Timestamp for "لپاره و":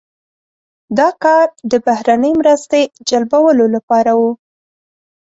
3.75-4.21